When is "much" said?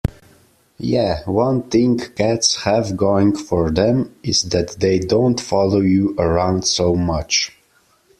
6.95-7.51